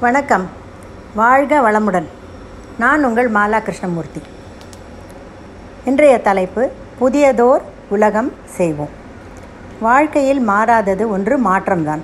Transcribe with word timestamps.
வணக்கம். 0.00 0.44
வாழ்க 1.14 1.60
வளமுடன். 1.60 2.04
நான் 2.78 3.04
உங்கள் 3.04 3.30
மாலா 3.30 3.62
கிருஷ்ணமூர்த்தி. 3.62 4.20
இன்றைய 5.84 6.20
தலைப்பு 6.20 6.70
புதியதோர் 7.00 7.62
உலகம் 7.88 8.32
செய்வோம். 8.44 8.88
வாழ்க்கையில் 9.80 10.40
மாறாதது 10.40 11.10
ஒன்று 11.10 11.38
மாற்றம்தான். 11.38 11.98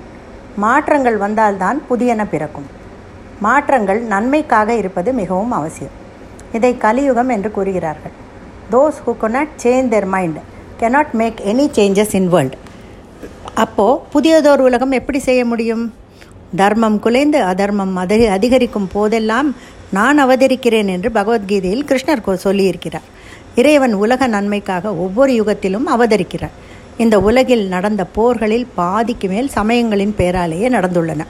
மாற்றங்கள் 0.55 1.17
வந்தால்தான் 1.17 1.81
புதியன 1.89 2.25
பிறக்கும். 2.29 2.67
மாற்றங்கள் 3.39 4.01
நன்மைக்காக 4.01 4.73
இருப்பது 4.73 5.13
மிகவும் 5.13 5.51
அவசியம். 5.51 5.95
இதை 6.51 6.77
கலியுகம் 6.77 7.29
என்று 7.29 7.51
கூறுகிறார்கள். 7.51 8.15
Those 8.71 9.01
who 9.05 9.15
cannot 9.21 9.57
change 9.63 9.93
their 9.95 10.05
mind 10.05 10.37
cannot 10.79 11.11
make 11.11 11.41
any 11.45 11.67
changes 11.77 12.15
in 12.15 12.27
world 12.27 12.57
அப்போது 13.53 14.01
புதியதோர் 14.13 14.59
உலகம் 14.59 14.91
எப்படி 14.91 15.19
செய்ய 15.19 15.45
முடியும்? 15.45 15.93
தர்மம் 16.55 16.99
குலைந்து 16.99 17.39
அதர்மம் 17.43 17.95
அதி 17.95 18.25
அதிகரிக்கும் 18.25 18.89
போதெல்லாம் 18.93 19.49
நான் 19.91 20.19
அவதரிக்கிறேன் 20.25 20.89
என்று 20.95 21.11
பகவத்கீதையில் 21.11 21.87
கிருஷ்ணர் 21.89 22.39
சொல்லியிருக்கிறார். 22.45 23.07
இறைவன் 23.55 23.93
உலக 23.93 24.27
நன்மைக்காக 24.27 24.93
ஒவ்வொரு 24.93 25.31
யுகத்திலும் 25.41 25.87
அவதரிக்கிறார். 25.95 26.55
இந்த 26.97 27.15
உலகில் 27.19 27.65
நடந்த 27.67 28.03
போர்களில் 28.15 28.67
பாதிக்கு 28.75 29.27
மேல் 29.27 29.47
சமயங்களின் 29.47 30.13
பேராலேயே 30.17 30.67
நடந்துள்ளன. 30.69 31.23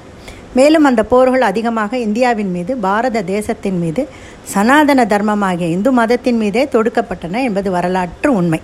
மேலும் 0.53 0.84
அந்த 0.84 1.03
போர்கள் 1.03 1.41
அதிகமாக 1.41 1.98
இந்தியாவின் 1.98 2.51
மீது 2.51 2.77
பாரத 2.77 3.21
தேசத்தின் 3.21 3.79
மீது 3.79 4.07
சனாதன 4.53 5.05
தர்மமாகிய 5.05 5.70
இந்து 5.77 5.91
மதத்தின் 5.91 6.37
மீதே 6.37 6.63
தொடுக்கப்பட்டன 6.65 7.43
என்பது 7.43 7.71
வரலாற்று 7.71 8.34
உண்மை. 8.34 8.62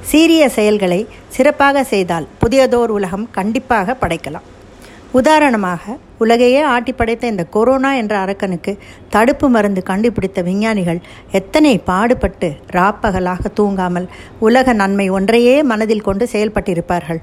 சீரிய 0.00 0.48
செயல்களை 0.48 1.06
சிறப்பாக 1.28 1.84
செய்தால் 1.84 2.26
புதியதோர் 2.40 2.92
உலகம் 2.98 3.28
கண்டிப்பாக 3.30 3.96
படைக்கலாம். 4.00 4.46
உதாரணமாக 5.18 5.94
உலகையே 6.22 6.60
ஆட்டி 6.74 6.92
படைத்த 6.92 7.24
இந்த 7.32 7.44
கொரோனா 7.54 7.90
என்ற 7.94 8.14
அரக்கனுக்கு 8.24 8.72
தடுப்பு 9.14 9.46
மருந்து 9.54 9.80
கண்டுபிடித்த 9.90 10.42
விஞ்ஞானிகள் 10.42 11.00
எத்தனை 11.38 11.72
பாடுபட்டு 11.90 12.48
ராப்பகலாக 12.76 13.50
தூங்காமல் 13.58 14.06
உலக 14.46 14.72
நன்மை 14.72 15.06
ஒன்றையே 15.16 15.56
மனதில் 15.72 16.06
கொண்டு 16.08 16.26
செயல்பட்டிருப்பார்கள். 16.32 17.20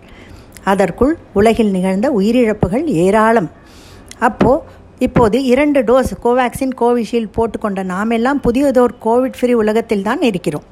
அதற்குள் 0.72 1.14
உலகில் 1.40 1.73
நிகழ்ந்த 1.76 2.08
உயிரிழப்புகள் 2.20 2.86
ஏராளம். 3.06 3.50
அப்போ 4.28 4.52
இப்போது 5.08 5.38
இரண்டு 5.52 5.80
டோஸ் 5.90 6.14
கோவேக்சின் 6.24 6.74
கோவிஷீல்டு 6.81 7.36
போட்டுக்கொண்ட 7.38 7.84
நாமெல்லாம் 7.94 8.40
புதியதோர் 8.48 8.96
கோவிட் 9.06 9.38
ஃப்ரீ 9.40 9.53
உலகத்தில் 9.64 10.08
தான் 10.08 10.22
இருக்கிறோம். 10.30 10.66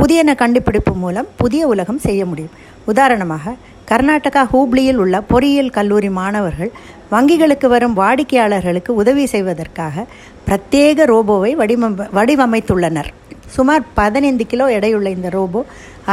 புதியன 0.00 0.30
கண்டுபிடிப்பு 0.42 0.92
மூலம் 1.02 1.28
புதிய 1.42 1.62
உலகம் 1.74 2.00
செய்ய 2.06 2.22
முடியும். 2.30 2.54
உதாரணமாக 2.92 3.54
கர்நாடகா 3.90 4.42
ஹூப்ளியில் 4.52 5.00
உள்ள 5.02 5.16
பொறியியல் 5.20 5.74
கல்லூரி 5.76 6.08
மாணவர்கள் 6.18 6.70
வங்கிகளுக்கு 7.10 7.66
வரும் 7.66 7.96
வாடிக்கையாளர்களுக்கு 7.96 8.92
உதவி 9.00 9.26
செய்வதற்காக 9.26 10.04
பிரத்யேக 10.46 11.04
ரோபோவை 11.10 11.50
வடிவம 11.60 12.06
வடிவமைத்துள்ளனர். 12.18 13.10
சுமார் 13.46 13.82
பதினைந்து 13.94 14.46
கிலோ 14.46 14.66
எடையுள்ள 14.76 15.08
இந்த 15.16 15.28
ரோபோ 15.28 15.60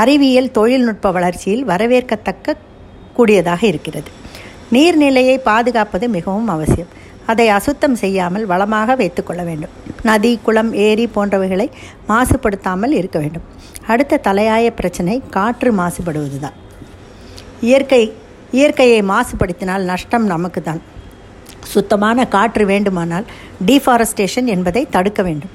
அறிவியல் 0.01 0.51
தொழில்நுட்ப 0.51 1.11
வளர்ச்சியில் 1.11 1.63
வரவேற்கத்தக்க 1.65 2.55
கூடியதாக 3.13 3.61
இருக்கிறது. 3.67 4.09
நீர்நிலையை 4.71 5.37
பாதுகாப்பது 5.49 6.09
மிகவும் 6.09 6.47
அவசியம். 6.47 6.91
அதை 7.25 7.47
அசுத்தம் 7.49 7.95
செய்யாமல் 7.95 8.45
வளமாக 8.45 8.95
வைத்துக்கொள்ள 8.95 9.43
வேண்டும். 9.43 9.73
நதி 10.09 10.39
குளம் 10.43 10.73
ஏரி 10.87 11.05
போன்றவைகளை 11.15 11.67
மாசுபடுத்தாமல் 12.09 12.95
இருக்க 12.99 13.19
வேண்டும். 13.19 13.47
அடுத்த 13.87 14.19
தலையாய 14.27 14.67
பிரச்சனை 14.79 15.15
காற்று 15.29 15.71
மாசுபடுவதுதான். 15.81 16.57
இயற்கை 17.69 18.03
இயற்கையை 18.57 19.01
மாசுபடுத்தினால் 19.11 19.83
நஷ்டம் 19.89 20.25
நமக்கு 20.33 20.61
தான் 20.61 20.81
சுத்தமான 21.73 22.25
காற்று 22.35 22.63
வேண்டுமானால் 22.65 23.25
டீஃபாரஸ்டேஷன் 23.67 24.47
என்பதை 24.53 24.81
தடுக்க 24.95 25.21
வேண்டும். 25.27 25.51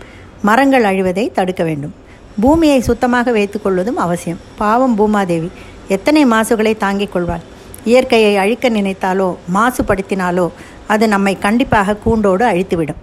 மரங்கள் 0.48 0.84
அழிவதை 0.90 1.24
தடுக்க 1.38 1.62
வேண்டும். 1.64 1.94
பூமியை 2.42 2.80
சுத்தமாக 2.80 3.32
வைத்துக்கொள்வதும் 3.32 3.98
அவசியம். 4.04 4.40
பாவம் 4.58 4.94
பூமாதேவி 4.98 5.50
எத்தனை 5.96 6.22
மாசுகளை 6.34 6.72
தாங்கிக் 6.84 7.12
கொள்வாள்? 7.12 7.44
இயற்கையை 7.84 8.36
அழிக்க 8.42 8.68
நினைத்தாலோ 8.70 9.28
மாசுபடுத்தினாலோ 9.56 10.46
அது 10.94 11.04
நம்மை 11.08 11.34
கண்டிப்பாக 11.46 11.98
கூண்டோடு 12.04 12.44
அழித்துவிடும். 12.44 13.00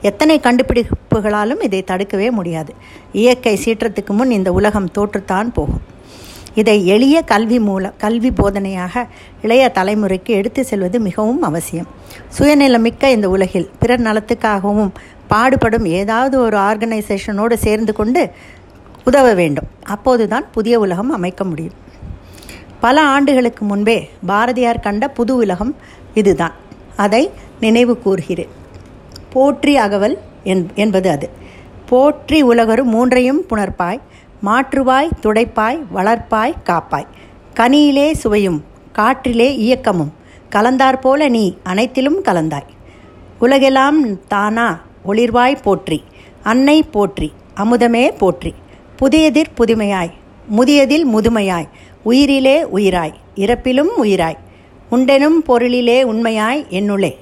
எத்தனை 0.00 0.40
கண்டுபிடிப்புகளாலும் 0.46 1.62
இதை 1.62 1.82
தடுக்கவே 1.90 2.30
முடியாது. 2.30 2.72
இயற்கை 3.12 3.54
சீற்றத்துக்கு 3.64 4.12
முன் 4.18 4.30
இந்த 4.30 4.52
உலகம் 4.52 4.90
தோற்றுத்தான் 4.98 5.52
போகும். 5.58 5.84
இதை 6.60 6.76
எளிய 6.94 7.16
கல்வி 7.30 7.58
மூலம் 7.68 7.96
கல்வி 7.98 8.30
போதனையாக 8.30 9.04
இளைய 9.42 9.64
தலைமுறைக்கு 9.78 10.32
எடுத்து 10.38 10.60
செல்வது 10.64 10.98
மிகவும் 11.06 11.42
அவசியம். 11.48 11.88
சுயநலமிக்க 12.36 13.10
இந்த 13.16 13.28
உலகில் 13.34 13.70
பிறர் 13.80 14.04
நலத்துக்காகவும் 14.08 14.92
பாடுபடும் 15.32 15.86
ஏதாவது 15.98 16.36
ஒரு 16.40 16.56
ஆர்கனைசேஷனோடு 16.68 17.56
சேர்ந்து 17.64 17.92
கொண்டு 17.92 18.22
உதவ 19.04 19.34
வேண்டும். 19.34 19.68
அப்போதுதான் 19.94 20.46
புதிய 20.52 20.78
உலகம் 20.84 21.10
அமைக்க 21.10 21.44
முடியும். 21.44 21.76
பல 22.80 22.96
ஆண்டுகளுக்கு 23.14 23.64
முன்பே 23.64 23.98
பாரதியார் 24.26 24.84
கண்ட 24.86 25.04
புது 25.18 25.34
உலகம் 25.36 25.74
இதுதான். 26.14 26.54
அதை 27.04 27.22
நினைவு 27.60 27.94
கூறுகிறேன். 27.98 28.52
போற்றி 29.34 29.74
அகவல் 29.76 30.16
என்பது 30.84 31.08
அது. 31.10 31.28
போற்றி 31.90 32.38
உலகரும் 32.42 32.88
மூன்றையும் 32.88 33.42
புணர்ப்பாய். 33.50 34.00
மாற்றுவாய் 34.42 35.08
துடைப்பாய் 35.20 35.78
வளர்ப்பாய் 35.94 36.54
காப்பாய். 36.64 37.06
கனியிலே 37.54 38.12
சுவையும் 38.12 38.64
காற்றிலே 38.92 39.48
இயக்கமும். 39.56 40.12
கலந்தாற் 40.50 41.00
போல 41.00 41.28
நீ 41.28 41.56
அனைத்திலும் 41.62 42.22
கலந்தாய். 42.24 42.68
உலகெல்லாம் 43.38 44.26
தானா 44.26 44.80
ஒளிர்வாய் 45.06 45.62
போற்றி 45.62 46.04
அன்னை 46.42 46.82
போற்றி 46.82 47.32
அமுதமே 47.54 48.04
போற்றி. 48.18 48.54
புதியதிர் 48.96 49.54
புதுமையாய் 49.58 50.12
முதியதில் 50.48 51.06
முதுமையாய் 51.14 51.68
உயிரிலே 52.02 52.62
உயிராய் 52.62 53.14
இறப்பிலும் 53.34 53.92
உயிராய். 54.02 54.38
உண்டெனும் 54.90 55.38
பொருளிலே 55.46 56.02
உண்மையாய் 56.02 56.66
என்னுளே. 56.70 57.12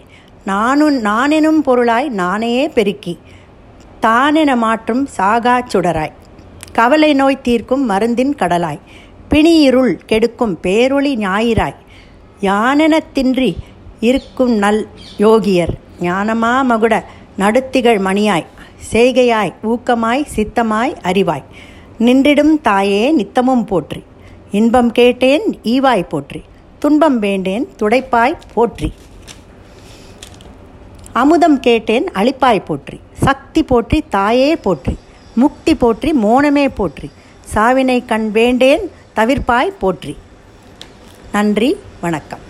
நானும் 0.45 1.05
நானெனும் 1.05 1.61
பொருளாய் 1.63 2.11
நானையே 2.11 2.69
பெருக்கி 2.69 3.19
தானென 4.03 4.57
மாற்றும் 4.57 5.07
சாகா 5.17 5.61
சுடராய். 5.73 6.15
கவலை 6.77 7.15
நோய் 7.15 7.43
தீர்க்கும் 7.43 7.83
மருந்தின் 7.91 8.35
கடலாய். 8.41 8.81
பிணியிருள் 9.31 9.93
கெடுக்கும் 10.07 10.55
பேரொளி 10.62 11.12
ஞாயிறாய். 11.17 11.77
யானெனத்தின்றி 12.41 13.51
இருக்கும் 14.01 14.55
நல் 14.65 14.89
யோகியர் 15.19 15.73
ஞானமா 16.01 16.53
மகுட 16.71 16.95
நடுத்திகள் 17.39 18.01
மணியாய். 18.07 18.47
செய்கையாய் 18.93 19.53
ஊக்கமாய் 19.63 20.25
சித்தமாய் 20.37 20.95
அறிவாய். 21.03 21.47
நின்றிடும் 21.99 22.55
தாயே 22.61 23.03
நித்தமும் 23.13 23.65
போற்றி. 23.65 24.03
இன்பம் 24.51 24.93
கேட்டேன் 24.93 25.47
ஈவாய் 25.65 26.09
போற்றி. 26.09 26.43
துன்பம் 26.79 27.19
வேண்டேன் 27.19 27.67
துடைப்பாய் 27.77 28.41
போற்றி. 28.55 28.93
அமுதம் 31.13 31.59
கேட்டேன் 31.61 32.07
அழிப்பாய் 32.15 32.65
போற்றி. 32.65 33.01
சக்தி 33.13 33.63
போற்றி 33.63 33.99
தாயே 34.09 34.57
போற்றி. 34.57 34.95
முக்தி 35.34 35.75
போற்றி 35.75 36.11
மோனமே 36.12 36.67
போற்றி. 36.69 37.11
சாவினை 37.55 37.99
கண் 38.05 38.31
வேண்டேன் 38.31 38.84
தவிர்ப்பாய் 39.17 39.78
போற்றி. 39.83 40.17
நன்றி 41.33 41.71
வணக்கம். 42.00 42.44